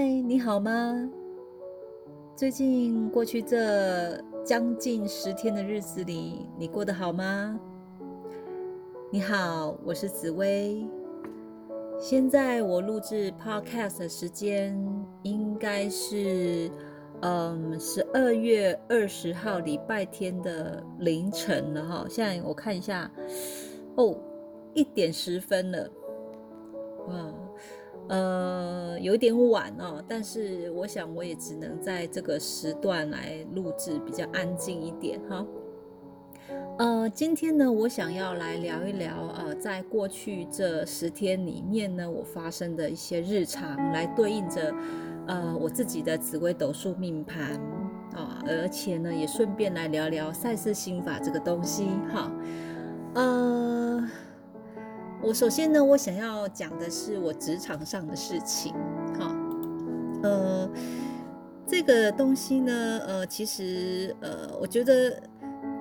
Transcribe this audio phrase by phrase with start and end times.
[0.00, 1.10] 嗨，你好吗？
[2.34, 7.60] 最近过去这将近十天的日子里，你过得好吗？
[9.12, 10.88] 你好，我是紫薇。
[11.98, 14.74] 现在我录制 Podcast 的时间
[15.22, 16.70] 应该是
[17.20, 22.06] 嗯十二月二十号礼拜天的凌晨了哈。
[22.08, 23.10] 现在我看一下，
[23.96, 24.16] 哦，
[24.72, 25.90] 一点十分了，
[27.08, 27.34] 哇。
[28.10, 35.46] 呃，有点晚哦，但是我想我也只能在这个时段来录制，比较安静一点哈。
[36.78, 44.74] 呃，今天呢，我想要来聊一聊，呃，在过去这十天里面呢，我发生的一些日常，来对应着
[45.28, 47.52] 呃我自己的紫微斗数命盘
[48.16, 52.32] 啊，而且呢，也顺便来聊聊赛事心法这个东西哈，
[53.14, 54.04] 呃。
[55.22, 58.72] 我首先呢，我想要讲的是我职场上的事情，
[59.18, 59.36] 哈，
[60.22, 60.70] 呃，
[61.66, 65.22] 这个东西呢，呃，其实呃，我觉得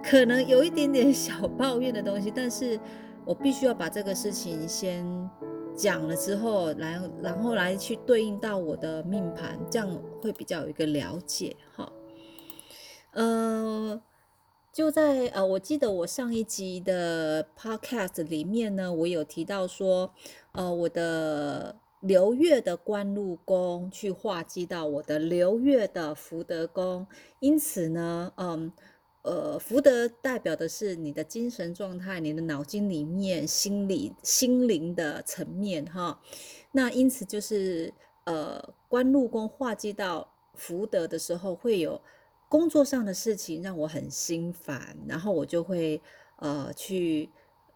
[0.03, 2.77] 可能有一点点 小抱怨的东西，但是
[3.25, 5.05] 我必须要把这个事情先
[5.73, 9.89] 讲了之后，来然后来去对应到我的命盘，这样
[10.21, 11.89] 会比较有一个了解，哈，
[13.13, 14.01] 呃。
[14.80, 20.09] 就在呃，我记得我上一集的 podcast 里面呢，我有提到说，
[20.53, 27.05] 呃，我的流月的官禄宫去化忌到我的流月的福德宫，
[27.41, 28.71] 因此呢，嗯，
[29.23, 36.21] 呃，福德代表的是你的精神状态，你的脑筋里面、心理、心灵的层面哈。
[36.71, 37.93] 那因此就是
[38.23, 42.02] 呃，官禄宫化忌到福德的时候会有。
[42.50, 46.02] 工作上的事情让我很心烦，然后我就会
[46.38, 47.30] 呃去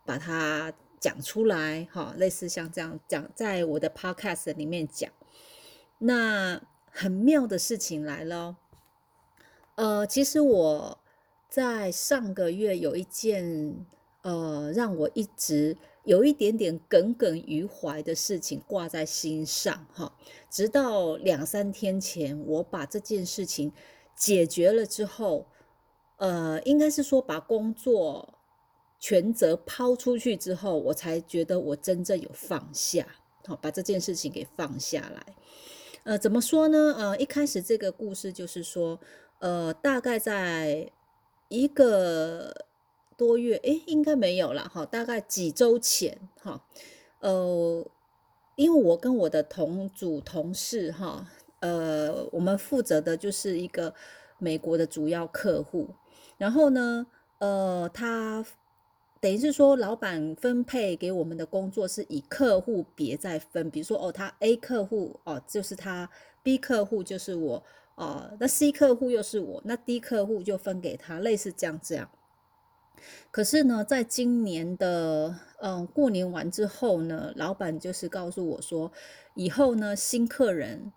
[0.04, 5.12] 把它讲出来，哈，类似像这样讲，在我的 podcast 里面讲。
[6.00, 8.58] 那很妙的事情来了，
[9.76, 11.00] 呃，其实我
[11.48, 13.86] 在上个月有一件
[14.24, 20.16] 呃让我一直有一点点耿耿于怀的事情挂在心上，哈，
[20.50, 23.72] 直到两三天前，我把这件事情。
[24.24, 25.48] 解决了之后，
[26.16, 28.36] 呃，应该是说把工作
[28.98, 33.06] 全责抛出去之后，我才觉得我真正有放下，
[33.46, 35.36] 好把这件事情给放下来。
[36.06, 36.96] 呃，怎么说呢？
[36.98, 38.98] 呃，一开始这个故事就是说，
[39.40, 40.90] 呃，大概在
[41.50, 42.66] 一个
[43.18, 46.66] 多月，诶，应该没有了哈，大概几周前哈，
[47.20, 47.86] 呃，
[48.56, 51.28] 因为我跟我的同组同事哈。
[51.64, 53.94] 呃，我们负责的就是一个
[54.38, 55.96] 美国的主要客户，
[56.38, 57.08] 然后呢，
[57.40, 58.46] 呃，他
[59.22, 66.10] 等于是说，老板分配给我们的工作是以客户别再分，比如说，哦，他 A 客户哦，就是他
[66.44, 67.64] B 客户就是我
[67.96, 72.10] 哦，那 C 客户又是我，那 D 客户就分给他，类似这样这样。
[73.32, 78.92] 可是呢，在今年的嗯过年完之后呢，老板就是告诉我说，
[79.36, 80.92] 以后呢新客人。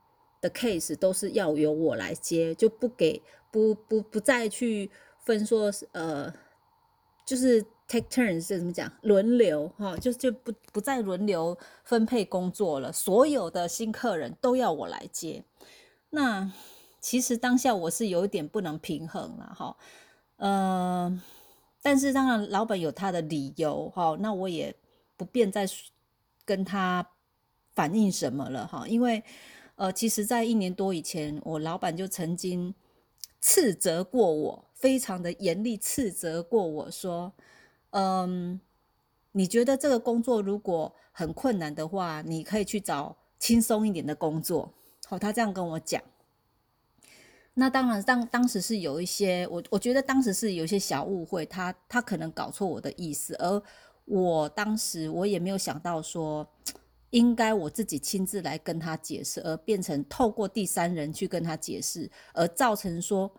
[0.46, 3.20] 的 case 都是要由我来接，就不给
[3.50, 6.32] 不不不再去分说呃，
[7.24, 15.42] 就是 take turns 是怎么讲轮流哈，就就不不再轮流分配工作了，所有的新客人都要我来接。
[16.10, 16.52] 那
[17.00, 19.76] 其实当下我是有一点不能平衡了哈，
[20.36, 21.22] 呃，
[21.82, 24.74] 但是当然老板有他的理由哈，那我也
[25.16, 25.66] 不便再
[26.44, 27.10] 跟他
[27.74, 29.24] 反映什么了哈，因为。
[29.76, 32.74] 呃，其实，在一年多以前，我老板就曾经
[33.42, 37.30] 斥责过我，非常的严厉斥责过我说
[37.92, 38.58] ：“嗯，
[39.32, 44.72] 你觉得这个工作如果很困难的话，你可以去找轻松一点的工作。”
[45.06, 46.02] 好，他这样跟我讲。
[47.52, 53.62] 那当然，当当时是有一些，我我觉得当时是有一些小误会，他他可能搞错我的意思，而
[54.06, 56.48] 我当时我也没有想到说。
[57.16, 63.32] 应该我自己亲自来跟他解释，而变成透过第三人去跟他解释，而造成说，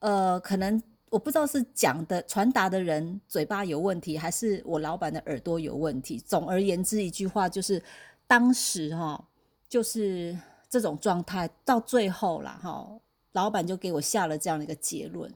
[0.00, 6.18] 呃，可能我不知道是讲的传达的人嘴巴有问题，还是我老板的耳朵有问题。
[6.18, 7.82] 总而言之，一句话就是，
[8.26, 9.28] 当时哈，
[9.66, 10.38] 就是
[10.68, 12.86] 这种状态，到最后了哈，
[13.32, 15.32] 老板就给我下了这样的一个结论。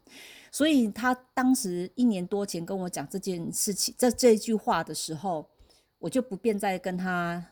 [0.53, 5.49] 所以他当时一年多前跟我讲这件事情，这这句话的时候，
[5.99, 7.43] 我就不便再跟他。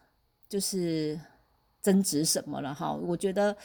[0.53, 1.19] 就是
[1.81, 2.93] 争执什么了哈？
[2.93, 3.57] 我觉得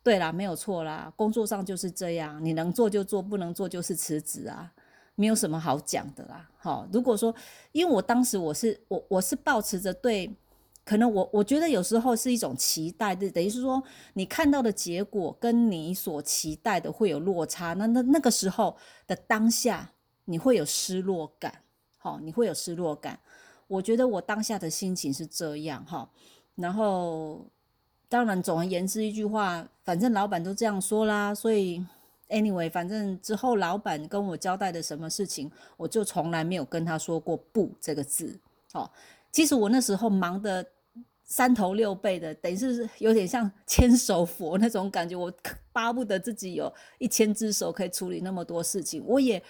[0.00, 1.12] 对啦，没有错啦。
[1.16, 4.72] 工作上就是这样，你能做就做，不能做就是辞职啊，
[5.16, 6.48] 没有什么好讲的啦。
[6.56, 7.34] 哈，如果说
[7.72, 10.30] 因为我当时我是我我是保持着对
[10.84, 13.82] 可能我我觉得有时候是一种期待的，等于是说
[14.12, 18.76] 你看到的结果跟你所期待的会有落差，那那那个时候
[19.08, 19.90] 的当下
[20.26, 21.62] 你会有失落感，
[21.98, 23.18] 好，你会有失落感。
[23.68, 26.08] 我觉得我当下的心情是这样哈，
[26.56, 27.46] 然后
[28.08, 31.80] 当然总而言之一句话，反正老板都这样说啦，所以
[32.28, 38.38] anyway，反正之后老板跟我交代的什么事情，我就从来没有跟他说过不这个字，
[38.72, 38.92] 好，
[39.30, 40.66] 其实我那时候忙的。
[41.28, 45.16] 三头六臂的，等于是有点像 千手佛那种感觉。
[45.16, 45.32] 我
[45.74, 49.02] 巴不得自己有一千只手可以处理那么多事情。
[49.04, 49.42] 我也，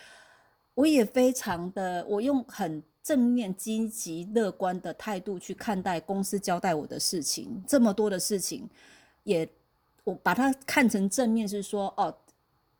[0.72, 7.62] 我也非常的，我用很正面、积极、乐观的态度去看待公司交代我的事情。
[7.64, 8.68] 这么多的事情，
[9.22, 9.48] 也
[10.02, 12.12] 我把它看成正面，是说哦，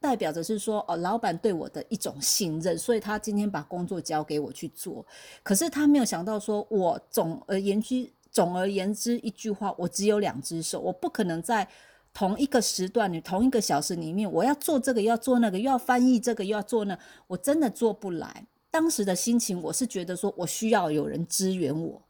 [0.01, 5.07] 代表着是说哦，老板对我的一种信任，所以他今天把工作交给我去做。
[5.45, 8.11] 可是他没有想到说，我总而言之。
[8.33, 11.67] 总而言之，一句话，我只有两只手，我不可能在
[12.13, 16.99] 同一个时段、你同一个小时里面，我要做这个，要做那个，又要翻译这个，又要做那，
[17.29, 18.45] 我真的做不来。
[18.77, 22.03] 当时的心情，我是觉得说我需要有人支援我，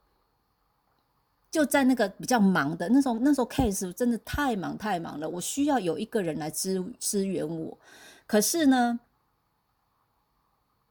[1.49, 7.79] 就在那个比较忙的那时候那时候 case 真的太忙太忙了，我需要有一个人来支支援我。
[8.27, 8.99] 可是呢，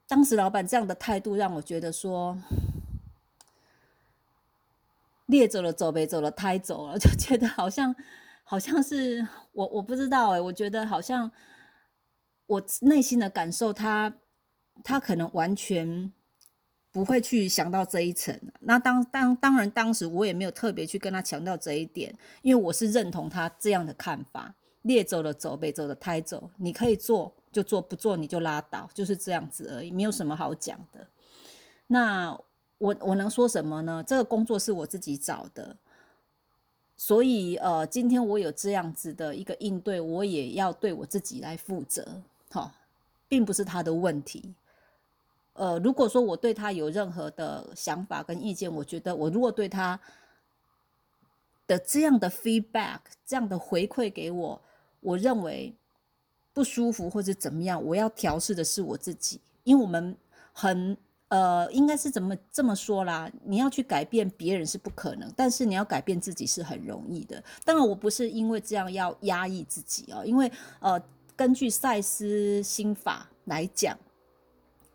[0.07, 2.37] 当时老板这样的态度让我觉得说。
[5.25, 7.93] 列走了，走呗，走了，胎走了，就觉得好像，
[8.43, 11.31] 好像是我，我不知道哎，我觉得好像
[12.45, 14.13] 我内心的感受，他
[14.83, 16.11] 他可能完全
[16.91, 18.39] 不会去想到这一层。
[18.59, 24.53] 那当当当然，当时我也没有特别去跟他强调这一点，因为我是认同他这样的看法。
[24.81, 31.07] 列走了，走呗，走了，胎走，你可以做就做，不做你就拉倒，就是这样子而已，没有什么好讲的。
[31.87, 32.37] 那。
[32.77, 34.03] 我我能说什么呢？
[34.05, 35.77] 这个工作是我自己找的，
[36.97, 42.21] 所以呃，今天我有这样子的一个应对，我也要对我自己来负责，
[42.51, 42.75] 哈，
[43.29, 44.53] 并不是他的问题。
[45.55, 49.99] 呃，如果说我对他有任何的想法跟意见，我觉得我如果对他
[51.67, 54.61] 的这样的 feedback，这样的回馈给我，
[54.99, 55.73] 我认为
[56.53, 60.15] 不舒服或者怎么样，我要调试的是我自己，因为我们
[60.53, 60.95] 很。
[61.29, 63.29] 呃，应该是怎么这么说啦？
[63.43, 67.43] 你要去改变别人是不可能，但是你要改变自己是很容易的。
[67.65, 70.49] 当然，我不是因为这样要压抑自己哦，因为
[70.79, 71.01] 呃，
[71.35, 73.97] 根据赛斯心法来讲，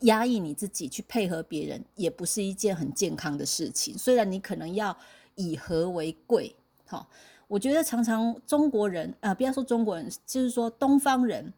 [0.00, 3.96] 压抑你自己去配合别人，也不是一件很健康的事情。
[3.96, 4.96] 虽然你可能要
[5.34, 6.54] 以和为贵，
[6.86, 7.08] 好，
[7.48, 11.52] 我觉得常常中国人啊，不要说中国人，就是说东方人。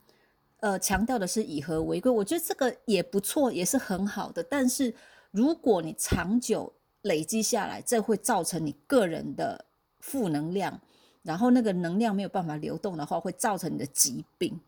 [0.60, 4.40] 呃，强调的是以和为贵，我觉得这个也不错，也是很好的。
[4.44, 4.94] 但是
[5.32, 6.72] 如果你长久
[7.02, 9.64] 累积下来，这会造成你个人的
[9.98, 10.80] 负能量，
[11.24, 14.60] 然后那个能量没有办法流动的话，会造成你的疾病。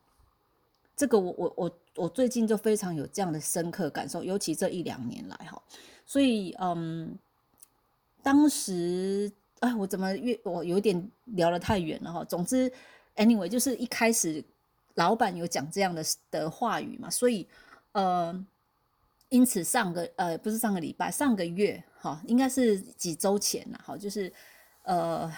[0.97, 5.63] 这个我我我我最近就非常有这样的深刻感受，尤其这一两年来哈。
[6.07, 7.19] 所以嗯，
[8.23, 9.31] 当时
[9.61, 12.25] 哎，我怎么越我有点聊得太远了哈。
[12.25, 12.71] 总之
[13.17, 14.45] ，anyway，就是一开始。
[14.97, 17.11] 老板有讲这样的的话语嘛？
[17.11, 17.49] 所以，
[17.91, 18.47] 呃，
[19.29, 24.33] 因此上个呃不是上个礼拜，上个月哈，应该是几周前了哈，就是
[24.85, 25.29] 呃，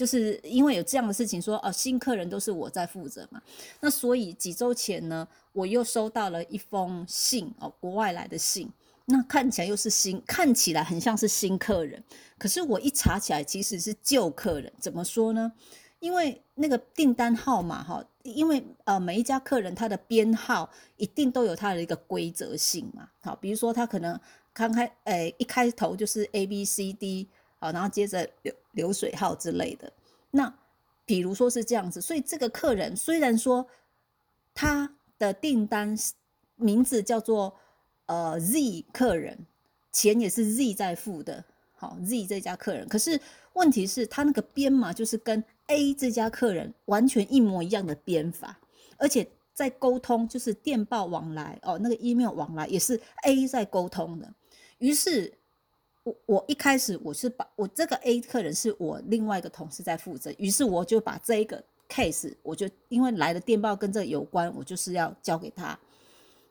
[0.00, 3.38] 就是因为有这样的事情，说哦，新客人都是我在负责嘛，
[3.80, 8.66] 那所以几周前呢，我又收到了一封信哦，国外来的信，
[9.04, 12.02] 那看起来又是新，看起来很像是新客人，
[12.38, 15.52] 可是我一查起来其实是旧客人，怎么说呢？
[15.98, 24.18] 因为那个订单号码哈，因为呃每一家客人他的编号一定都有他的一个规则性嘛，好，比如说他可能
[24.54, 27.28] 刚开诶一开头就是 A B C D
[27.60, 29.92] 好，然后接着流流水号之类的，
[30.32, 30.52] 那
[31.04, 33.66] 比如说是这样子，所以这个客人虽然说
[34.54, 35.94] 他的订单
[36.56, 37.54] 名字叫做
[38.06, 39.46] 呃 Z 客人，
[39.92, 43.20] 钱也是 Z 在付的，好 Z 这家客人，可是
[43.52, 48.58] 问题是他那个编码就是跟 A 这家客人完全一模一样的编法，
[48.96, 54.32] 而且在沟通就是电报往来哦，那个 email 往来也是 A 在沟通的。
[54.78, 55.30] 于是，
[56.26, 65.78] 我一开始我是把我这个 A 客人是我另外一个同事在负责，于是我就把这一个 case，我就因为来的电报跟这有关，我就是要交给他。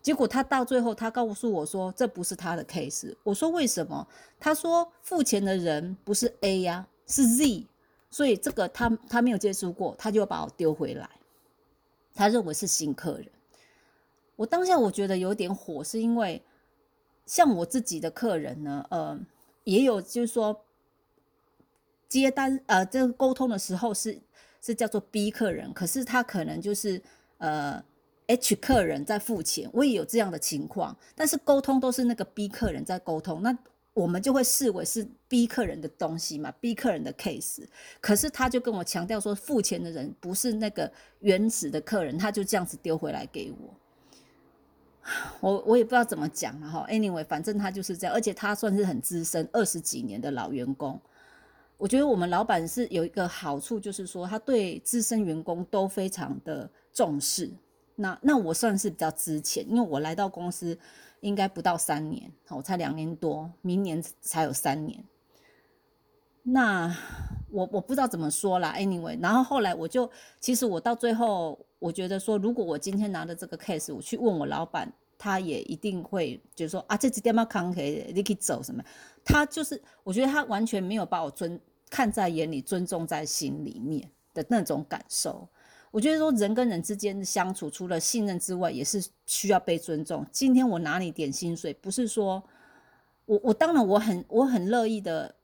[0.01, 4.07] 结果他到最后他告诉我说这不是他的 case，我说为什么？
[4.39, 7.67] 他说付钱的人不是 A 呀，是 Z。
[8.11, 11.07] 所以这个他他没有接触过，他就把我丢回来。
[12.15, 13.27] 他认为是新客人。
[14.35, 16.41] 我当下我觉得有点火，是因为
[17.27, 19.19] 像我自己的客人呢，呃，
[19.69, 20.65] 也有就是说
[22.07, 24.19] 接单呃这个沟通的时候是
[24.61, 27.01] 是叫做 B 客人，可是他可能就是
[27.37, 27.83] 呃
[28.27, 33.55] H 客人在付钱，我也有这样的情况，但是沟通都是那个 B 客人在沟通，那
[33.93, 37.67] 我们就会视为是 B 客人的东西嘛，B 客人的 case，
[38.01, 43.75] 可是他就跟我强调说，付钱的人不是那个原始的客人，他就这样子丢回来给我。
[45.39, 50.99] 我我也不知道怎么讲了哈，anyway，反正他就是这样，而且他算是很资深，二十几年的老员工。
[51.77, 57.49] 我觉得我们老板是有一个好处，就是说他对资深员工都非常的重视。
[57.95, 60.77] 那那我算是比较之前，因为我来到公司
[61.21, 65.03] 应该不到三年，我才两年多，明年才有三年。
[66.51, 66.95] 那
[67.51, 78.83] 我我不知道怎么说啦 a n y w a y 然后后来我就，其实我到最后，我觉得说，如果我今天拿着这个 case，我去问我老板，他也一定会就是说啊，这几天嘛康可以，你可以走什么？
[79.23, 85.47] 他就是，我觉得他完全没有把我尊看在眼里，尊重在心里面的那种感受。
[85.91, 90.25] 我觉得说人跟人之间的相处，除了信任之外，也是需要被尊重。
[90.31, 92.43] 今天我拿你点薪水，不是说
[93.25, 95.35] 我我当然我很我很乐意的。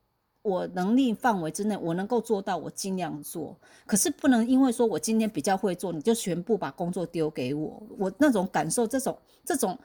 [0.46, 3.58] 我能力范围之内，我能够做到，我尽量做。
[3.88, 7.82] 可是不能因为说我今天比较会做，你就全部把工作丢给我。
[7.98, 9.80] 我那种感受，这种这种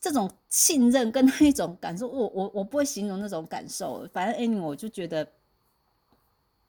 [0.00, 4.08] 这种信任跟那一种感受，我我我不会形容那种感受。
[4.12, 5.28] 反正 anyway，我就觉得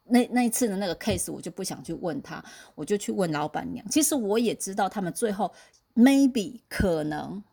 [0.05, 3.87] 那那一次的那个 case，我就不想去问他，我就去问老板娘。
[3.89, 5.53] 其实我也知道，他们最后
[5.93, 7.43] maybe 可能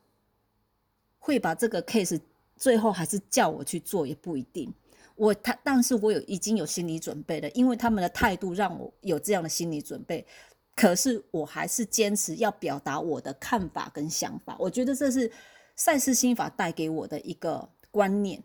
[1.18, 2.18] 会把这个 case
[2.56, 4.72] 最后还是叫我去做，也不一定。
[5.16, 10.26] 我他，但是我有已经有心理准备了，因为他们的态度让我有这样的心理准备。
[10.74, 14.56] 可是我还是坚持要表达我的看法跟想法。
[14.58, 15.30] 我觉得这是
[15.76, 18.42] 赛事心法带给我的一个观念，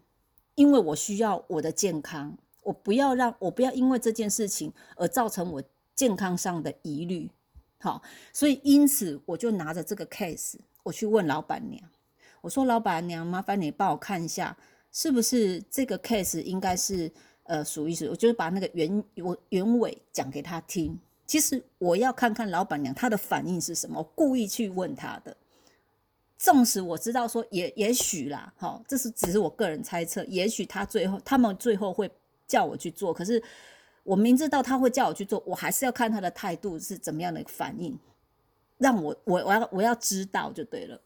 [0.56, 5.64] 因为我需要我的健康，我不要让我不要因为这件事情而造成我
[5.96, 7.32] 健康上的疑虑。
[7.80, 8.02] 好，
[8.34, 11.90] 所以因此我就拿着这个 case，我去问老板娘，
[12.42, 14.58] 我说：“老板娘，麻烦你帮我看一下。”
[14.98, 17.12] 是不是这个 case 应该是
[17.44, 21.00] 呃属于是，我就是把那个原我原委讲给他听。
[21.28, 25.38] 其实我要看看老板娘她的反应是什么，我故意去问她的。
[26.40, 32.10] 纵使我知道说也也许啦，好，这是只是我个人猜测，也许他最后他们最后会
[32.48, 33.40] 叫我去做，可是
[34.02, 37.96] 我明知道他会叫我去做，我还是要看他的态度是怎么样的反应，
[38.80, 41.00] 让我我我要我要知道就对了。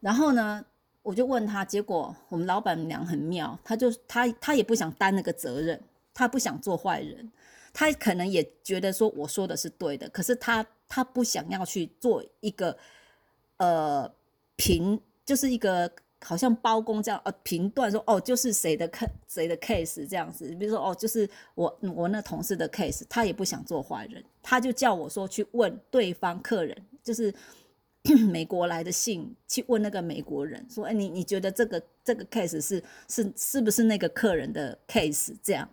[0.00, 0.66] 然后呢？
[1.10, 5.82] 我就问他，结果我们老板娘很妙，他就他他也不想担那个责任，
[6.14, 7.28] 他不想做坏人，
[7.72, 12.76] 他可能也觉得说我说的是对的，可是他他不想要去做一个
[13.56, 14.08] 呃
[14.54, 15.90] 评，就是一个
[16.22, 27.34] 好像包公这样呃评断说哦就是谁的客谁的 case 这样子，比如说哦就是我我那同事的 case，他也不想做坏人，他就叫我说去问对方客人，就是。
[28.30, 35.68] 美国来的信去问那个美国人说：“哎，你你觉得这个这个 case 是是是不是那个客人的 case？” 这样，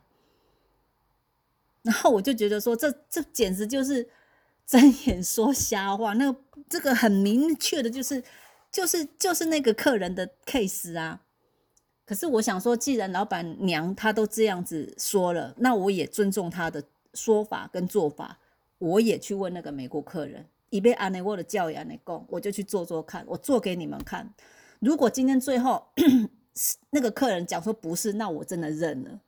[1.84, 4.10] 然后我就觉得说，这这简直就是
[4.68, 6.14] 睁眼说瞎话。
[6.16, 6.36] 那
[6.68, 8.22] 这个很明确的就是
[8.70, 11.22] 就是就是那个客人的 case 啊。
[12.06, 18.40] 可是我想说，既然老板娘她都这样子说了，那我也尊重她的说法跟做法，
[18.80, 20.46] 我也去问那个美国客人。
[20.70, 24.34] 以被安内沃的教育安内供，我就去做做看，我做给你们看。
[24.80, 25.88] 如果今天最后
[26.90, 29.22] 那个客人讲说不是，那我真的认了。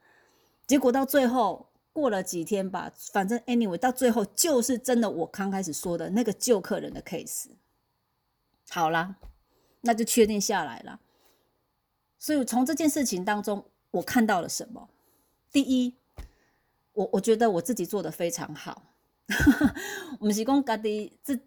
[0.68, 7.48] 结果到最后过了几天吧，反正 anyway 到最后就是真的，我刚开始说的那个旧客人的 case。
[8.70, 9.16] 好啦，
[9.82, 11.00] 那就确定下来了。
[12.20, 14.90] 所以从这件事情当中，我看到了什么？
[15.52, 15.96] 第一，
[16.94, 18.84] 我我觉得我自己做的非常好。
[20.20, 21.40] 我们是讲家己自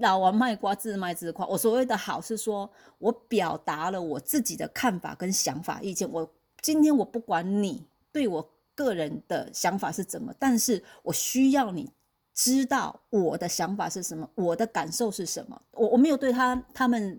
[0.00, 1.46] 老王卖瓜自卖自夸。
[1.46, 6.10] 我所谓的好是说，我表达了我自己的看法跟想法意见。
[6.10, 6.30] 我
[6.60, 11.90] 今天我不管你对我个人的想法是怎么，但是我需要你
[12.34, 15.60] 知道我的想法是什么，我的感受是什么。
[15.72, 17.18] 我我没有对他他们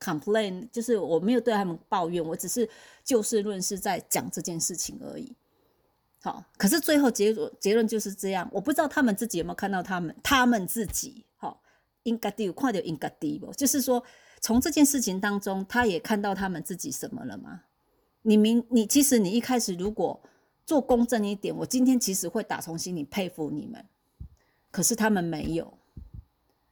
[0.00, 2.68] complain，就是我没有对他们抱怨，我只是
[3.04, 5.34] 就事论事在讲这件事情而已。
[6.26, 8.48] 好，可是最后结果结论就是这样。
[8.50, 11.62] 我不知道他们自己有没有看到他们他们自己，好，
[12.02, 13.52] 应该有快点应该低不？
[13.52, 14.02] 就是说，
[14.40, 17.60] 从这件事情当中，他也看到他们自己什么了吗？
[18.22, 20.20] 你明你其实你一开始如果
[20.64, 23.84] 做公正一点，我今天其实会打从心里佩服你们。
[24.72, 25.78] 可是他们没有，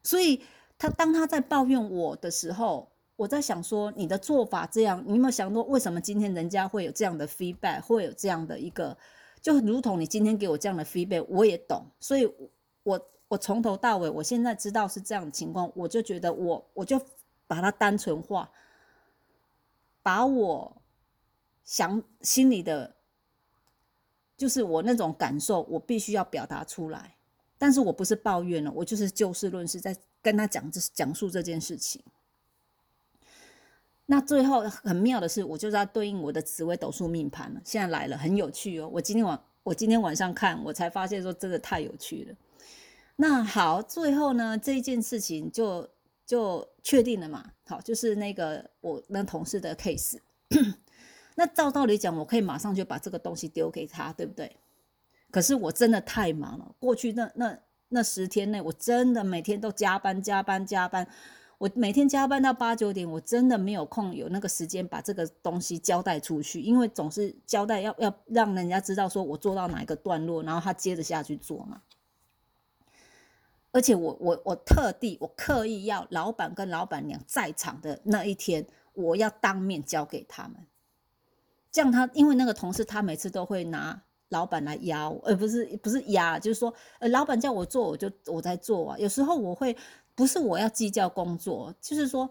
[0.03, 0.43] 所以
[0.77, 8.99] 他当他在抱怨我的时候，我在想说，你的做法这样，你有没有想过为什么今天人家会有这样的 feedback，会有这样的一个？
[9.45, 12.25] 就如同你今天给我这样的 feedback，我也懂，所以
[12.83, 16.99] 我我从头到尾，我现在知道是这样的情况，我就觉得我我就
[17.47, 18.51] 把它单纯化，
[20.03, 20.75] 把我
[21.63, 22.97] 想心里的，
[24.35, 27.15] 就是我那种感受，我必须要表达出来，
[27.59, 32.03] 但是我不是抱怨了，我就是就事论事，在跟他讲这讲述这件事情。
[34.07, 37.61] 那最后很妙的是，我就是要对应我的紫微斗数命盘了。
[37.65, 38.89] 现在来了，很有趣哦。
[38.93, 42.37] 我今天晚我今天晚上看，我才发现说真的太有趣了。
[43.17, 45.89] 那好，最后呢这一件事情就
[46.27, 47.53] 就确定了嘛。
[47.67, 50.19] 好，就是那个我那同事的 case。
[51.37, 54.57] 那照道理讲，我可以马上就把这个东西丢给他，对不对？
[55.31, 56.75] 可是我真的太忙了。
[56.79, 57.59] 过去那那
[57.89, 61.09] 那十天内，我真的每天都加班加班加班。
[61.65, 71.81] 我每天加班到八九点，我真的没有空有那个时间把这个东西交代出去，因为总是交代要要让人家知道说我做到哪一个段落，然后他接着下去做嘛。
[73.73, 80.67] 而且我我我特地我刻意要老板跟老板娘在场的那一天，我要当面交给他们，
[81.73, 89.75] 这样他因为那个同事他每次都会拿老板来压我，而不是不是压，就是说呃老板叫我做我就我在做啊，有时候我会。
[90.15, 92.29] 不是我要计较工作，就是说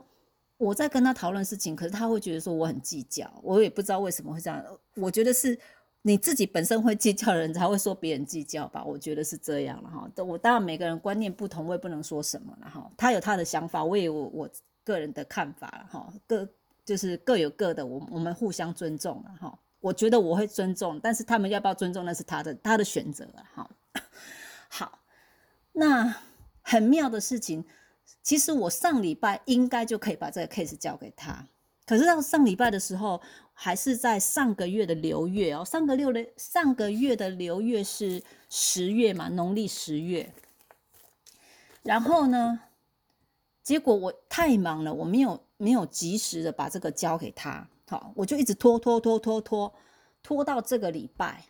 [0.57, 4.63] 我在跟他讨论事情，可是他会觉得说我很计较，我也不知道为什么会这样。
[4.95, 5.59] 我觉得是
[6.01, 10.09] 你自己本身会计较的人才会说别人计较吧，我觉得是这样了哈。
[10.23, 12.89] 我当然每个人观念不同，我也不能说什么了哈。
[12.95, 14.49] 他有他的想法，我也有我
[14.85, 16.13] 个人的看法了哈。
[16.25, 16.47] 各
[16.85, 19.59] 就是各有各的，我我们互相尊重了哈。
[19.81, 23.69] 我觉得我会尊重，但是他们要不要尊重那是他的他的选择了哈。
[24.69, 24.99] 好，
[25.73, 26.15] 那。
[26.63, 27.63] 很妙的事情，
[28.23, 31.45] 其实我上礼拜应该就可以把这个 case 交给他，
[31.85, 33.21] 可是到上礼拜的时候，
[33.53, 40.33] 还是在上个月的流月哦，上个六的上个月的流月是十月嘛，农历十月。
[41.83, 42.61] 然后呢，
[43.61, 49.73] 结果我太忙了，我没有没有及时的把这个交给他，好，我就一直拖拖拖拖拖
[50.23, 51.43] 拖到这个礼拜，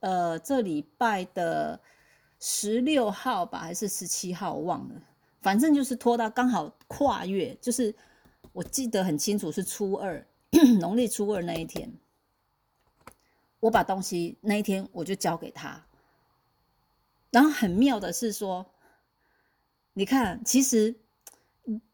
[0.00, 1.80] 呃，这礼拜的。
[2.46, 4.52] 十六号吧，还是十七号？
[4.52, 4.94] 我忘了，
[5.40, 7.94] 反正就是拖到刚好跨越，就是
[8.52, 10.26] 我记得很清楚，是初二，
[10.78, 11.90] 农历初二那一天，
[13.60, 15.86] 我把东西那一天我就交给他。
[17.30, 18.66] 然后很妙的是说，
[19.94, 20.94] 你看，其实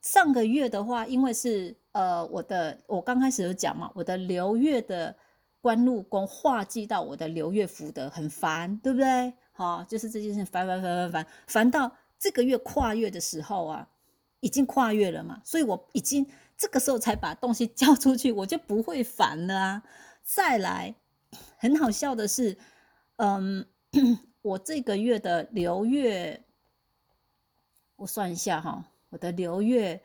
[0.01, 5.15] 上个月的话，因为是呃我的，我刚开始有讲嘛，我的流月的
[5.61, 9.33] 官禄宫化忌到我的流月福德，很烦，对不对？
[9.61, 13.87] 好，就是这件事烦烦烦烦烦烦到这个月跨越的时候啊，
[14.41, 19.83] 已经跨越了嘛，所以我已经这个时候才把东西 交出去，我就不会烦了啊。
[20.23, 20.95] 再来，
[21.59, 22.57] 很好笑的是，
[23.17, 23.67] 嗯，
[24.41, 26.43] 我这个月的流月，
[27.97, 30.03] 我算一下哈，我的流月，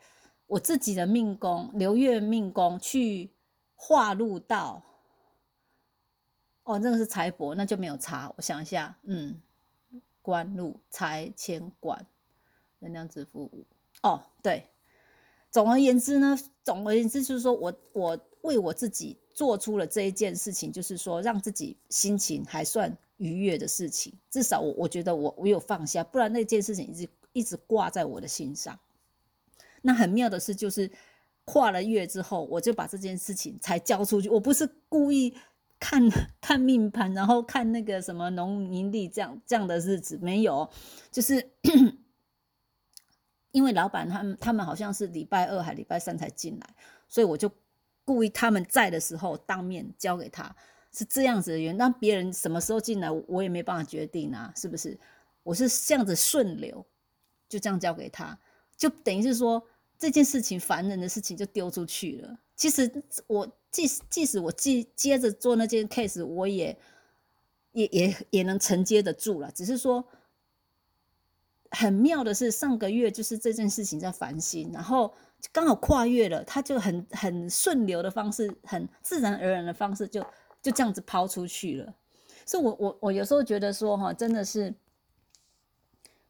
[0.48, 3.30] 我自己的命宫流月命宫去
[3.74, 4.82] 化入到。
[6.64, 8.30] 哦，那个是财帛，那就没有差。
[8.36, 9.40] 我想一下，嗯，
[10.26, 12.04] 官禄财迁管，
[12.80, 13.64] 能量支付五。
[14.02, 14.66] 哦，对。
[15.52, 24.12] 总而言之呢，总而言之就是说我我为我自己做出了这一件事情，就是说让自己心情还算愉悦的事情。
[24.28, 28.76] 至少我我觉得我我有放下，不然那件事情一直一直挂在我的心上。
[29.82, 30.90] 那很妙的是，就是
[31.44, 34.28] 跨了月之后，我就把这件事情才交出去。
[34.28, 35.36] 我不是故意。
[35.78, 36.02] 看
[36.40, 40.68] 看命盘，然后看那个什么农民历这样这样的日子没有，
[41.10, 41.50] 就是
[43.52, 46.74] 因为老板他们他们好像是礼拜二还礼拜三才进来，
[47.08, 47.50] 所以我就
[48.04, 50.54] 故意他们在的时候当面交给他，
[50.92, 51.76] 是这样子的原因。
[51.76, 54.98] 那别人什么时候进来，我也没办法决定啊，是不是？
[55.42, 56.84] 我是这样子顺流，
[57.48, 58.38] 就这样交给他，
[58.76, 59.62] 就等于是说
[59.98, 62.38] 这件事情烦人的事情就丢出去了。
[62.56, 63.48] 其实我。
[63.68, 66.78] 即使即使我接接着做那件 case，我也
[67.72, 69.50] 也也也能承接得住了。
[69.50, 70.02] 只是说，
[71.70, 75.12] 很妙的是，上个月就是这件事情在烦心，然后
[75.52, 80.24] 刚好跨越了，他就很很顺流的方式，很自然而然的方式，就
[80.62, 81.94] 就这样子抛出去了。
[82.46, 84.72] 所以，我我我有时候觉得说，哈，真的是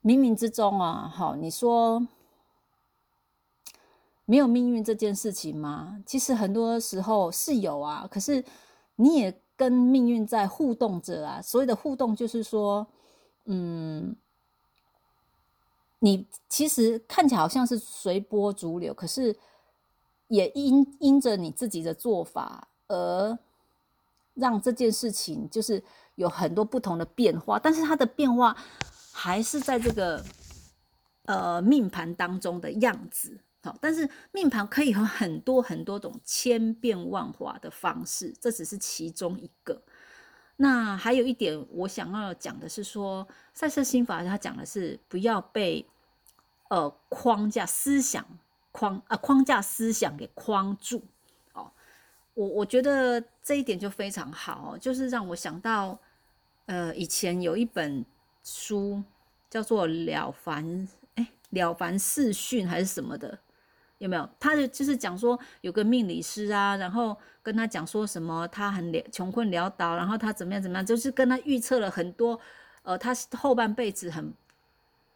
[0.02, 2.08] 冥冥之中啊，好，你说。
[4.26, 6.02] 没有命运这件事情吗？
[6.04, 8.44] 其实很多时候是有啊，可是
[8.96, 11.40] 你也跟命运在互动着啊。
[11.40, 12.84] 所谓的互动，就是说，
[13.44, 14.16] 嗯，
[16.00, 19.36] 你其实看起来好像是随波逐流，可是
[20.26, 23.38] 也因因着你自己的做法而
[24.34, 25.82] 让这件事情就是
[26.16, 28.56] 有很多不同的变化，但是它的变化
[29.12, 30.24] 还是在这个
[31.26, 33.38] 呃命盘当中的样子。
[33.66, 39.82] 好，但是命盘可以有很多很多种千变万化的方式，这只是其中一个。
[40.58, 45.84] 那还有一点，我想要讲的是说，赛瑟心法它讲的是不要被
[46.68, 48.24] 呃框架思想
[48.70, 51.02] 框啊框架思想给框住。
[51.52, 51.68] 哦，
[52.34, 55.98] 我我觉得这一点就非常好，就是让我想到
[56.66, 58.06] 呃以前有一本
[58.44, 59.02] 书
[59.50, 60.64] 叫做《了凡》
[61.16, 63.36] 哎，《了凡四训》还是什么的。
[63.98, 64.28] 有没有？
[64.38, 72.38] 他就就是讲说有个命理师啊，然后跟他讲说什么，他很穷困潦倒，然后他怎么样怎么样，就是跟他预测了很多，
[72.82, 74.34] 呃，他后半辈子很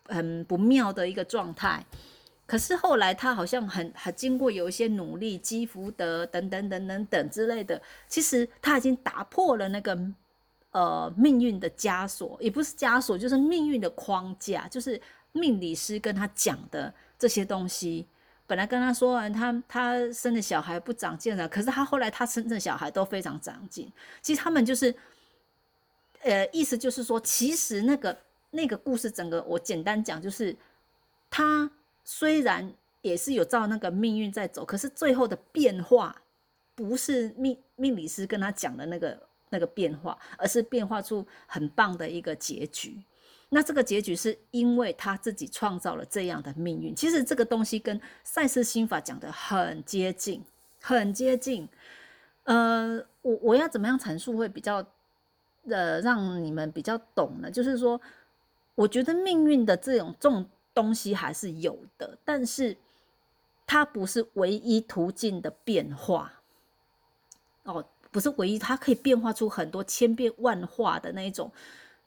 [0.06, 1.84] 很不妙的一个状态。
[2.46, 9.96] 可是后来他好像很很经过有一些努力，积福德等等等等等之类的，其实他已经打破了那个
[10.72, 15.00] 呃命运的枷锁，也不是枷锁，就是命运的框架，就是
[15.32, 18.06] 命理师跟他讲的这些东西。
[18.50, 23.88] 本来跟他说完，他他生的小孩不长进了，可是他后来他生的小孩都非常长进。
[24.20, 24.92] 其实他们就是，
[26.22, 28.18] 呃，意思就是说，其实那个
[28.50, 30.56] 那个故事整个我简单讲，就是
[31.30, 31.70] 他
[32.02, 36.20] 虽然也是有照那个命运在走，可是最后的变化
[36.74, 43.00] 不是命命理师跟他讲的那个那个变化，而是变化出很棒的一个结局。
[43.52, 46.94] 那这个结局是因为他自己创造了这样的命运。
[46.94, 50.42] 其实这个东西跟赛斯心法讲的很接近，
[50.80, 51.68] 很接近。
[52.44, 54.86] 呃，我我要怎么样阐述会比较
[55.68, 57.50] 呃让你们比较懂呢？
[57.50, 58.00] 就是说，
[58.76, 62.76] 我觉得命运的这种重东西还是有的，但是
[63.66, 66.32] 它不是唯一途径的变化。
[67.64, 71.50] 哦，不是唯一，它可以变化出很多千变万化的那一种。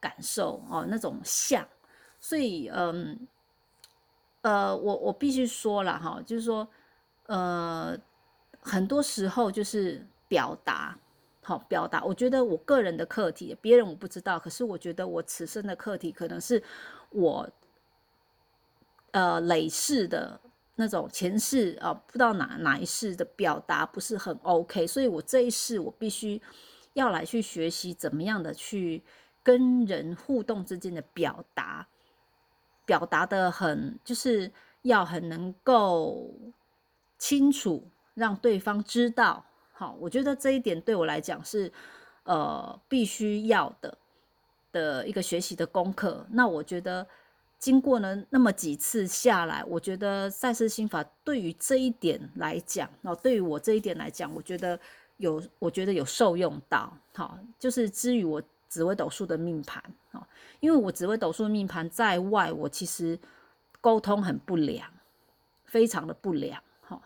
[0.04, 1.66] 感受哦，那种像，
[2.20, 3.26] 所以嗯，
[4.42, 6.68] 呃，我我必须说了哈，就是说，
[7.28, 7.98] 呃，
[8.60, 11.00] 很多时候就是表达，
[11.42, 12.04] 好表达。
[12.04, 16.62] 我觉得我个人的课题，别人我不知道，可是我觉得我此生的课题，可能是
[17.12, 17.50] 我
[19.12, 20.38] 呃累世的
[20.76, 26.42] 那种前世啊，不知道哪哪一世的表达不是很 OK，所以我这一世我必须
[26.92, 29.02] 要来去学习怎么样的去。
[29.44, 31.86] 跟人互动之间的表达，
[32.86, 34.50] 表达的很，就是
[34.84, 36.34] 要很能够
[37.18, 39.46] 清楚，让对方知道。
[39.74, 41.70] 好，我觉得这一点对我来讲是，
[42.24, 43.98] 呃，必须要的
[44.72, 46.26] 的一个学习的功课。
[46.32, 47.06] 那我觉得
[47.60, 54.80] 经过了那么几次下来，我觉得赛斯心法对于这一点来讲，哦，对于我这一点来讲，我觉得
[55.18, 56.98] 有，我觉得有受用到。
[57.14, 58.42] 好，就是至于我。
[58.74, 59.80] 紫微斗数的命盘
[60.14, 60.28] 啊，
[60.60, 63.20] 因为我紫微斗数命盘在外，我其实
[63.80, 64.90] 沟通很不良，
[65.64, 67.00] 非常的不良哈。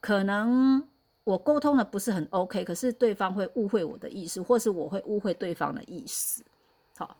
[0.00, 0.84] 可能
[1.22, 6.42] 我沟通的不是很 OK，可是对方会误会我的意思，或是我会误会对方的意思。
[6.98, 7.16] 好，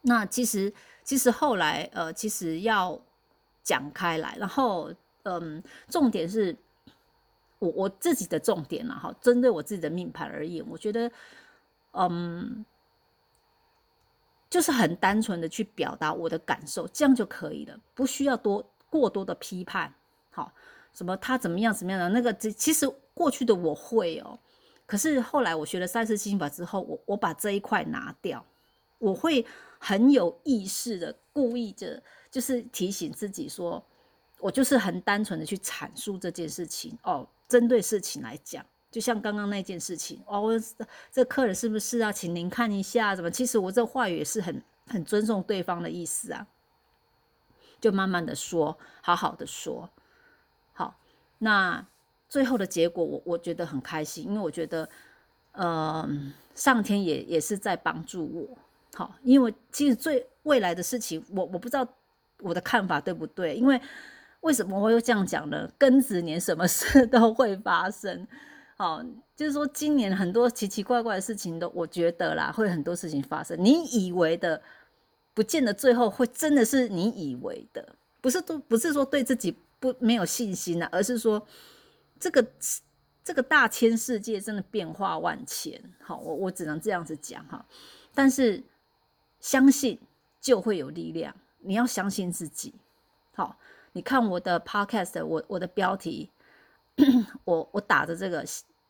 [0.00, 3.00] 那其实其实后来呃，其实要
[3.62, 4.92] 讲开来，然后
[5.22, 6.56] 嗯，重点是
[7.60, 11.08] 我我自己的重点了哈，针对我自己的命盘而言，我觉得
[11.92, 12.66] 嗯。
[14.52, 19.90] 就是很单纯的去表达我的感受，这样就可以了，不需要多过多的批判。
[20.30, 20.52] 好，
[20.92, 24.38] 什么他怎么样怎么样的那个，其实过去的我会哦，
[24.84, 28.44] 可是后来我学了三次心法之后，我我把这一块拿掉，
[28.98, 29.46] 我会
[29.78, 33.82] 很有意识的故意着，就是提醒自己说，
[34.38, 38.62] 我就是很单纯的去阐述这件事情哦，针对事情来讲。
[38.92, 40.52] 就像刚刚那件事情哦，
[41.10, 42.12] 这客人是不是啊？
[42.12, 43.30] 请您看一下，怎么？
[43.30, 46.46] 其实我这话语也是很很尊重对方的意思啊。
[47.80, 49.88] 就慢慢的说，好好的说，
[50.74, 50.94] 好。
[51.38, 51.84] 那
[52.28, 54.88] 最后的结果，我我觉得很开心，因为我觉得，
[55.52, 56.08] 呃，
[56.54, 58.58] 上天也也是在帮助我。
[58.94, 61.84] 好，因为其实最未来的事情，我我不知道
[62.40, 63.56] 我的看法对不对？
[63.56, 63.80] 因为
[64.42, 65.68] 为什么我又这样讲呢？
[65.78, 68.28] 庚子年什么事 都会发生。
[68.78, 69.04] 哦，
[69.36, 73.56] 就是说今年很多奇奇怪怪的事情都，我觉得啦，会很多事情发生。
[73.62, 74.60] 你以为的，
[75.34, 81.46] 不见得最后会真的是你以为的，不是都不是说对自己不没有信心了，而是说
[82.18, 82.44] 这个
[83.22, 85.80] 这个大千世界真的变化万千。
[86.00, 87.64] 好，我我只能这样子讲哈。
[88.14, 88.62] 但是
[89.38, 89.98] 相信
[90.40, 92.74] 就会有力量，你要相信自己。
[93.34, 93.56] 好，
[93.92, 96.30] 你看我的 podcast，我我的标题，
[97.44, 98.44] 我我打的这个。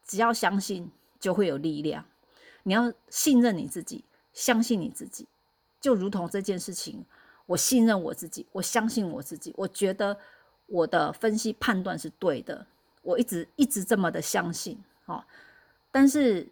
[0.05, 2.05] 只要相信，就会有力量。
[2.65, 5.27] 你要信任你自己，相信你自己，
[5.81, 7.07] 就如同这件事情，
[7.47, 10.19] 我信任我自己，我相信我自己，我觉得
[10.67, 12.67] 我的分析判断是对的，
[13.03, 15.25] 我一直一直这么的相信，哦，
[15.91, 16.47] 但是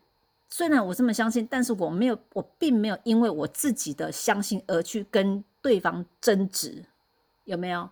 [0.48, 6.86] 虽然我这么相信，但是我没有，我并没有因为我自己的相信而去跟对方争执，
[7.44, 7.90] 有没有？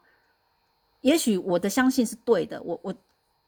[1.01, 2.95] 也许我的相信是对的，我我。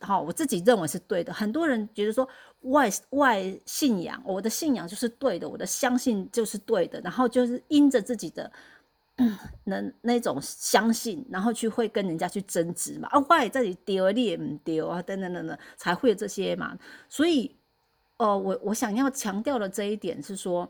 [0.03, 1.31] 好，我自己认为是对的。
[1.31, 2.27] 很多人觉得说
[2.63, 8.51] 外外信仰，我的信仰就是对的，我的相信就是对的，然后就是因着自己的
[9.65, 13.09] 那那种相信，然后去会跟人家去争执嘛。
[13.09, 16.79] 啊，外这里丢你也唔丢啊，等等等等，才会有这些嘛。
[17.09, 17.55] 所以，
[18.17, 20.67] 哦，我我想要强调的这一点是说，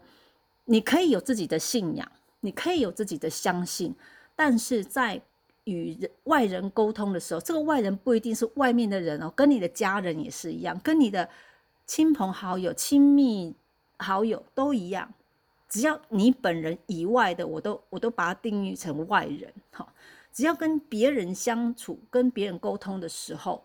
[0.64, 3.94] 你可以有自己的信仰，你可以有自己的相信，
[4.34, 5.22] 但是在。
[5.70, 11.28] 与人外人沟通的时候，这个外人不一定是外面的人哦，跟你的家人也是一样，跟你的
[11.86, 13.54] 亲朋好友、亲密
[13.98, 15.12] 好友都一样。
[15.68, 19.52] 只要你本人以外的，我都我都把它定义成外人。
[19.70, 19.86] 哈，
[20.32, 23.64] 只要跟别人相处、跟别人沟通的时候，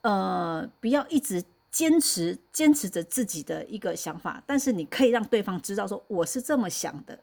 [0.00, 7.18] 呃，不要一直坚持坚持着自己的一个想法，但是你可以让对方知道说我是这么想的。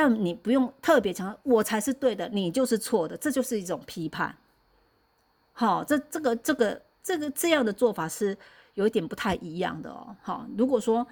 [0.00, 4.34] 但你不用特别强调，我才是对的，你就是错的，这就是一种批判。
[5.52, 8.34] 好，这这个这个这个这样的做法是
[8.72, 10.16] 有一点不太一样的哦。
[10.22, 11.06] 好，如果说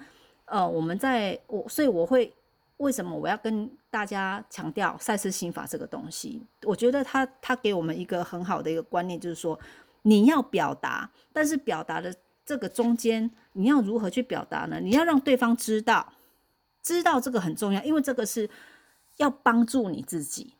[0.45, 2.33] 呃，我们在我，所以我会
[2.77, 6.41] 为什么我要跟大家强调赛事心法这个东西？
[6.63, 9.59] 我觉得他他给我们一个很好的一个观念，就是说
[10.01, 12.11] 你要表达，但是表达的
[12.43, 14.79] 这个中间你要如何去表达呢？
[14.81, 16.11] 你要让对方知道，
[16.81, 18.49] 知道这个很重要，因为这个是。
[19.19, 20.53] 要帮助你自己，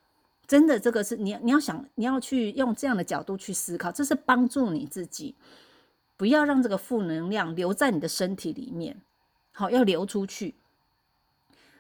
[0.46, 5.36] 真的，这个是你你要想，你要去用这样的角度去思考，这是帮助你自己，
[6.18, 9.02] 不要让这个负能量留在你的身体里面，
[9.54, 10.56] 好，要流出去。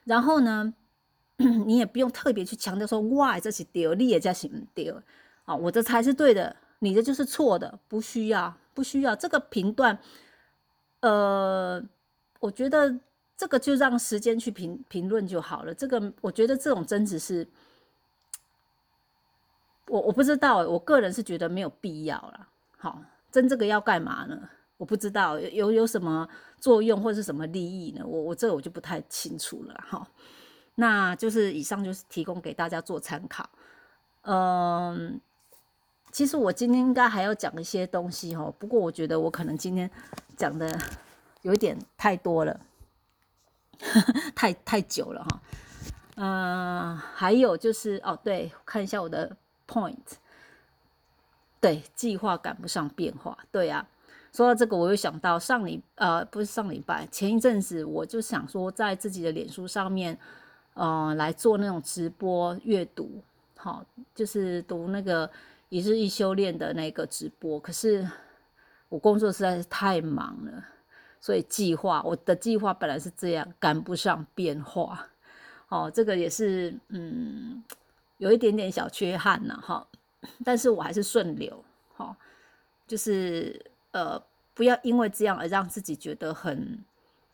[0.05, 0.73] 然后呢，
[1.37, 5.01] 你也不用特别去强调说，哇，这是丢，你也在行丢，
[5.43, 9.99] 啊，我这才是对的，你的就是错的，不需要，不需要这个频段。
[11.01, 11.83] 呃，
[12.39, 12.99] 我觉得。
[13.39, 15.73] 这个就让时间去评评论就好了。
[15.73, 17.47] 这个我觉得这种争执是，
[19.87, 22.49] 我我不知道，我个人是觉得没有必要了。
[22.77, 24.37] 好，争这个要干嘛呢？
[24.75, 26.27] 我不知道有有什么
[26.59, 28.05] 作用或是什么利益呢？
[28.05, 29.73] 我我这我就不太清楚了。
[29.87, 30.05] 哈，
[30.75, 33.49] 那就是以上就是提供给大家做参考。
[34.23, 35.17] 嗯，
[36.11, 39.89] 其实我今天应该还要讲一些东西哈，不过我觉得我可能今天
[40.35, 40.77] 讲的
[41.43, 42.59] 有点太多了。
[44.35, 45.41] 太太久了哈，
[46.15, 49.35] 嗯，还有就是哦，对，看一下我的
[49.67, 49.95] point，
[51.61, 53.87] 对，计划赶不上变化，对啊。
[54.31, 60.15] 说到这个，我又想到上礼呃，不是上礼拜，前一阵子我就想说，在自己的脸书上面，
[60.75, 63.23] 呃，来做那种直播阅读，
[63.57, 65.27] 好，就是读那个
[65.69, 67.59] 一日一修炼的那个直播。
[67.59, 68.07] 可是
[68.87, 70.63] 我工作实在是太忙了。
[71.21, 75.05] 所以计划，我的计划本来是这样，赶不上变化，
[75.67, 77.61] 哦，这个也是，嗯，
[78.17, 79.85] 有一点点小缺憾呢，哈，
[80.45, 81.61] 但是我还是顺流，
[81.95, 82.15] 哈，
[82.87, 84.21] 就是呃，
[84.53, 86.81] 不要因为这样而让自己觉得很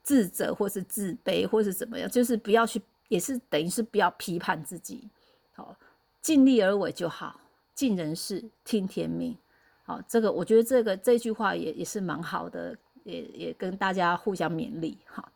[0.01, 5.07] 自责或是自卑或是怎么样，就是不要去，也是等于是不要批判自己，
[5.53, 5.77] 好，
[6.21, 7.39] 尽力而为就好，
[7.75, 9.37] 尽人事，听天命，
[9.83, 12.75] 好，这个我觉得这个这句话也也是蛮好的。
[13.05, 15.31] 也也跟大家互相勉励，哈，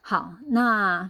[0.00, 1.08] 好，那，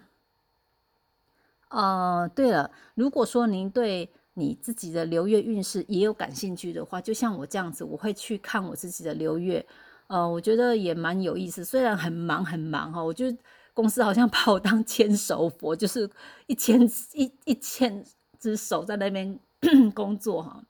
[1.68, 9.64] 呃，对了，如果说您对你自己的流月运势也有感兴趣的话，就像我这样子，我会去看我自己的流月，
[10.08, 13.34] 呃，我觉得也蛮有意思，虽然很忙很忙哈，我就
[13.72, 16.08] 公司好像把我当千手佛，就是
[16.46, 16.82] 一千
[17.14, 18.04] 一一千
[18.38, 19.40] 只手在那边
[19.94, 20.62] 工作哈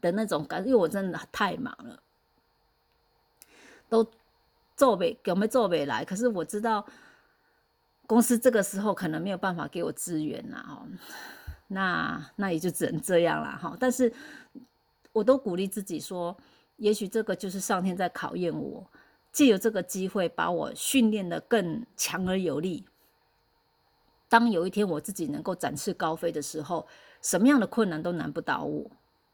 [0.00, 2.02] 的那种感，因为我真的太忙了，
[3.90, 4.10] 都。
[4.82, 6.84] 做没有没做没来，可是我知道
[8.08, 10.82] 公司这个时候可能没有办法给我资源啦，哦，
[11.68, 13.76] 那那也就只能这样了哈。
[13.78, 14.12] 但是
[15.12, 16.36] 我都鼓励自己说，
[16.78, 18.90] 也许这个就是上天在考验我，
[19.30, 22.84] 借由这个机会把我训练的更强而有力。
[24.28, 26.88] 当有一天我自己能够展翅高飞的时候，
[27.20, 28.90] 什么样的困难都难不倒我。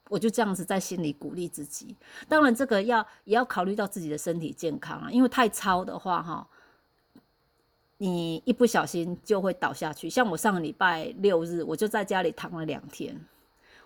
[0.09, 1.97] 我就这样子在心里鼓励自己，
[2.29, 6.47] 当然这个要也要考虑到自己的身体健康啊，因为太操的话哈，
[7.99, 10.09] 你一不小心就会倒下去。
[10.09, 13.19] 像我上个礼拜六日，我就在家里躺了两天。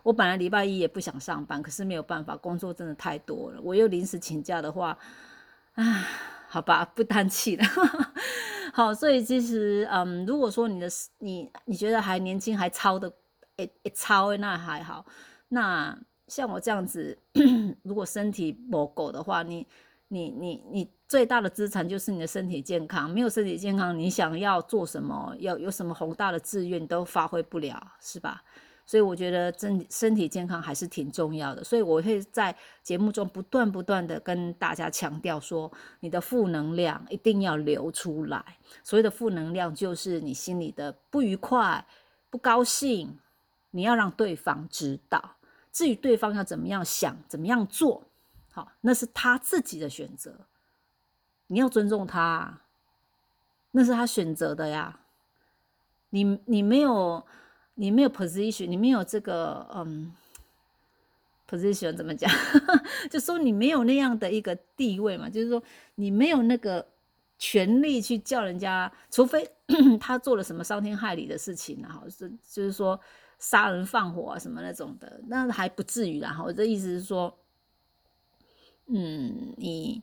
[0.03, 3.61] 我本来礼拜一也不想上班，可是没有办法，工作真的太多了。
[3.63, 4.99] 我又临时请假的话，
[5.75, 6.09] 啊，
[6.49, 7.65] 好吧，不叹气了。
[8.75, 13.13] 好，所以其实，嗯，如果说你的你你觉得还年轻，还超的，
[13.59, 15.07] 诶诶超，那还好。
[15.51, 15.97] 那
[16.35, 17.19] 像我这样子，
[17.85, 19.67] 如果身体不够的话，你
[20.09, 23.11] 你你你最大的资产就是你的身体健康。
[23.11, 28.43] 没有身体健康，你想要做什么，要有什么宏大的志愿，都发挥不了，是吧？
[28.87, 38.43] 所以我觉得身身体健康还是挺重要的，所以我会在节目中不断不断的跟大家强调说，你的负能量一定要流出来。
[38.83, 41.87] 所谓的负能量，就是你心里的不愉快、
[42.31, 43.19] 不高兴，
[43.73, 45.37] 你要让对方知道。
[45.73, 48.05] 至于对方要怎么样想、怎么样做，
[48.53, 50.47] 好，那是他自己的选择，
[51.49, 52.61] 你要尊重他，
[53.73, 55.01] 那是他选择的呀。
[56.11, 57.25] 你你没有。
[57.75, 60.13] 你没有 position，你没有这个嗯
[61.49, 62.31] position 怎么讲？
[63.11, 65.61] 就说你没有那样的一个地位嘛，就是说
[65.95, 66.87] 你没有那个
[67.39, 69.51] 权利去叫人家，除非
[70.01, 72.99] 他做了什么伤天害理的事情啊，是就是说
[73.39, 76.41] 杀人放火啊什么那种的，那还不至于啦。
[76.45, 77.37] 我的意思是说，
[78.87, 80.03] 嗯，你。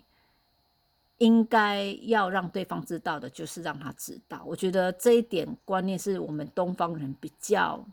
[1.21, 4.41] 应该要让对方知道的，就是让他知道。
[4.45, 7.85] 我觉得这一点观念是我们东方人比较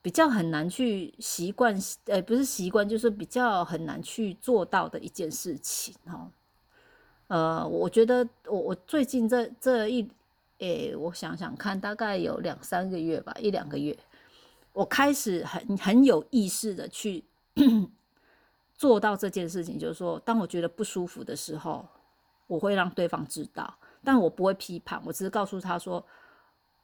[0.00, 5.94] 比较很难去习惯，呃，不是习惯，就是比较很难去做到的一件事情。
[6.06, 6.30] 哈，
[7.26, 10.08] 呃，我觉得我我最近这这一，
[10.58, 13.98] 诶，我想想看，大概有两三个月吧，一两个月，
[14.72, 17.24] 我开始很很有意识的去
[18.74, 21.86] 做到这件事情，就是说，当我觉得不舒服的时候。
[22.48, 26.02] 我会让对方知道，但我不会批判，我只是告诉他说，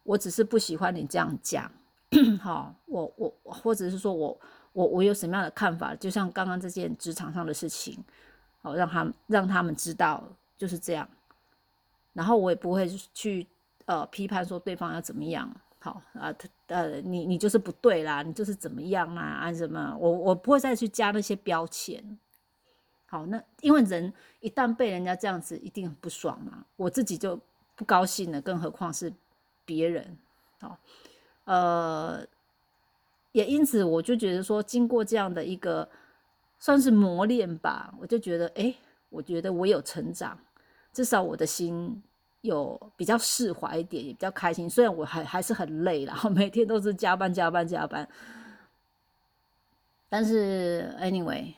[0.02, 1.72] 我只是不喜欢你这样讲，
[2.38, 4.38] 好，我我或者是说我
[4.74, 8.04] 我我有什么样的看法，就像刚刚这件职场上的事情，
[8.60, 10.22] 好，让他让他们知道
[10.58, 11.08] 就是这样，
[12.12, 13.46] 然后我也不会去
[13.86, 22.18] 呃批判说对方要怎么样，好啊，他呃你你就是不对啦，你就是怎么样啊啊什么，我我不会再去加那些标签。
[23.06, 26.64] 好，那因为人一旦被人家这样子，一定很不爽嘛。
[26.76, 27.38] 我自己就
[27.76, 29.12] 不高兴了，更何况是
[29.64, 30.18] 别人。
[30.60, 30.78] 好，
[31.44, 32.26] 呃，
[33.32, 35.88] 也因此我就觉得说，经过这样的一个
[36.58, 38.74] 算是磨练吧，我就觉得，哎，
[39.10, 40.36] 我觉得我有成长，
[40.92, 42.02] 至少我的心
[42.44, 44.68] 有比较释怀一点，也比较开心。
[44.68, 48.08] 虽然我还还是很累，然 后每天都是加班加班加班，
[50.08, 51.52] 但是 anyway。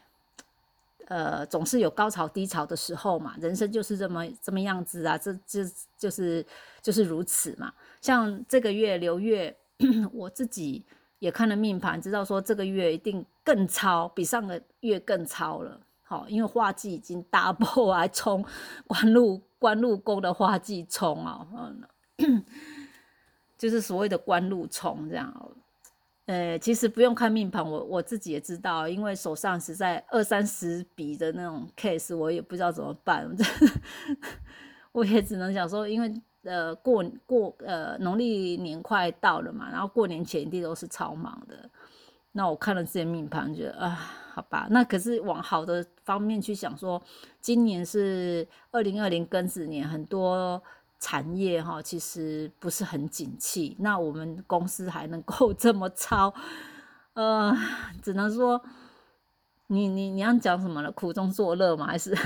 [1.08, 5.64] 呃，总是有高潮低潮的时候嘛，人生就是这么这么样子啊，这这
[5.96, 6.44] 就是
[6.82, 7.72] 就是如此嘛。
[8.00, 9.56] 像这个月流月，
[10.12, 10.84] 我自己
[11.20, 15.80] 也看了命盘，知道说这个月一定更超，比上个月更超了。
[16.08, 18.44] 好，因为化忌已经 double 来冲
[18.86, 21.44] 官路官路宫的化忌冲啊，
[22.18, 22.44] 嗯，
[23.58, 25.50] 就是所谓的官路冲这样。
[26.26, 33.28] 呃，其实不用看命盘，我我自己也知道，因为手上实在二三十笔的那种 case，我也不知道怎么办，
[34.90, 41.70] 我也只能想说，因为呃过过呃农历年快到了嘛，然后过年前一定都是超忙的，
[42.32, 47.02] 那我看了这些命盘，觉得啊，好吧，那可是往好的方面去想，说
[47.40, 50.62] 今年是二零二零庚子年，很多。
[50.98, 56.32] 产业哈其实不是很景气，那我们公司还能够 这么超，
[57.12, 57.54] 呃，
[58.02, 58.60] 只能说
[59.66, 60.90] 你你你要讲什么了？
[60.92, 62.16] 苦中作乐吗，还是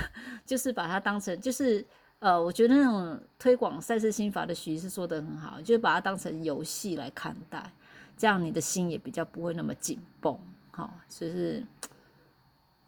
[0.46, 1.84] 就是把它当成就是
[2.20, 7.72] 呃，我觉得那种推广赛事心法的徐是说的很好，就是把它当成游戏来看待，
[8.16, 10.38] 这样你的心也比较不会那么紧绷，
[10.70, 11.60] 好，就是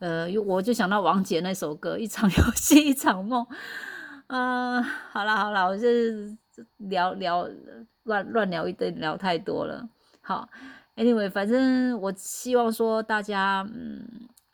[0.02, 3.46] 呃，我就想到王杰那首歌，一场游戏一场梦。
[4.26, 6.36] 嗯，好了好了，我是
[6.78, 7.48] 聊聊
[8.02, 9.88] 乱乱聊一堆，聊太多了。
[10.20, 10.48] 好
[10.96, 14.04] ，Anyway，反正我希望说大家，嗯，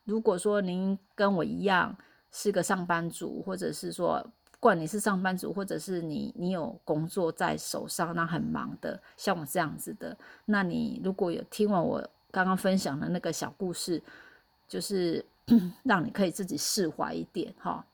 [0.05, 1.97] 如果说您跟我一样
[2.31, 14.03] 是个上班族，或者是说，不管你是上班族，或者是你你有工作在手上，那很忙的，像我这样子的，那你如果有听完我刚刚分享的那个小故事，
[14.69, 15.25] 就是
[15.85, 17.85] 让你可以自己释怀一点，哈。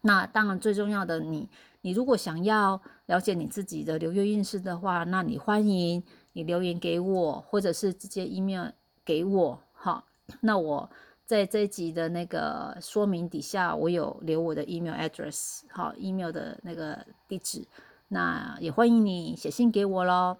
[0.00, 1.48] 那当然，最重要的，你
[1.82, 6.02] 你如果想要了解你自己的流月运势的话，那你欢迎
[6.32, 8.70] 你留言给我，或者是直接 email
[9.04, 10.04] 给我，哈，
[10.40, 10.90] 那我
[11.24, 17.64] 在这一集的那个说明底下，我有留我的 email address，好，email 的那个地址，
[18.08, 20.36] 那也欢迎你写信给我喽。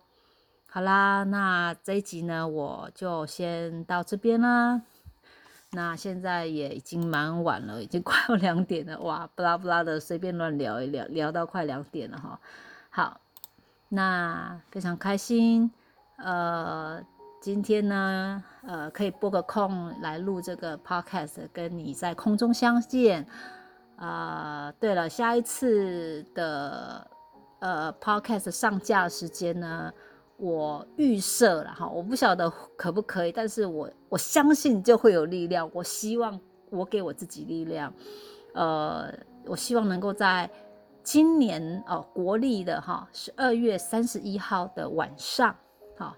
[0.66, 4.82] 好啦，那这一集呢，我就先到这边啦。
[5.74, 12.38] 那现在也已经蛮晚了，已经快要两点了，哇，不拉不拉的随便乱聊一聊，聊到快两点了哈。
[12.90, 13.20] 好，
[13.88, 15.70] 那非常开心，
[16.16, 17.02] 呃，
[17.40, 23.26] 今天呢，呃，可以拨个空来录这个 podcast，跟你在空中相见。
[23.96, 27.06] 啊，对了，下一次的
[27.60, 29.92] 呃 podcast 上架时间呢？
[30.36, 35.70] 我预设了哈，我不晓得可不可以，但是我我相信就会有力量。
[35.72, 37.92] 我希望我给我自己力量，
[38.54, 39.12] 呃，
[39.46, 40.50] 我希望能够在
[41.02, 45.54] 今年哦国历的哈十二月三十一号的晚上，
[45.96, 46.16] 哈，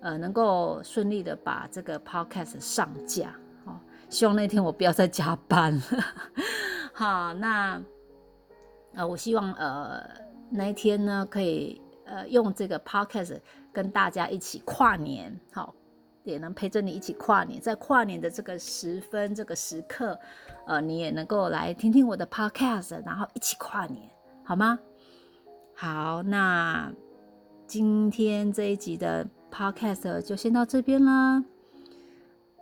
[0.00, 3.34] 呃，能够顺利的把这个 podcast 上架，
[3.64, 5.82] 哦，希望那天我不要再加班了。
[6.94, 7.82] 好，那
[8.94, 10.08] 呃，我希望呃
[10.50, 11.82] 那一天呢可以。
[12.06, 13.40] 呃，用这个 podcast
[13.72, 15.74] 跟大家一起跨年，好，
[16.22, 17.60] 也能陪着你一起跨年。
[17.60, 20.18] 在跨年的这个时分、这个时刻，
[20.66, 24.08] 呃，你也能够来听听我的 podcast，然后一起跨年，
[24.44, 24.78] 好吗？
[25.74, 26.92] 好，那
[27.66, 31.44] 今天这一集的 podcast 就先到这边啦。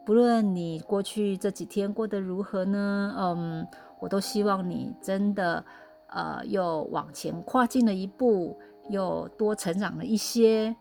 [0.06, 3.66] 不论你过去这几天过得如何呢，嗯，
[4.00, 5.64] 我都希望你真的，
[6.08, 8.58] 呃，又往前跨进了一步。
[8.88, 10.74] 又多成长了一些，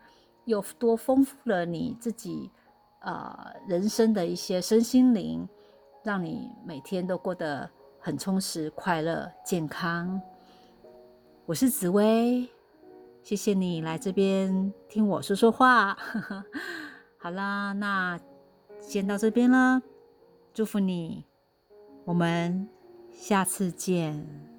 [0.45, 2.51] 又多丰富了你自己，
[2.99, 5.47] 呃，人生的一些身心灵，
[6.03, 10.21] 让你每天都过得很充实、快乐、健康。
[11.45, 12.49] 我是紫薇，
[13.21, 15.97] 谢谢你来这边听我说说话。
[17.17, 18.19] 好啦，那
[18.79, 19.81] 先到这边了，
[20.53, 21.25] 祝福你，
[22.05, 22.67] 我们
[23.11, 24.52] 下次见。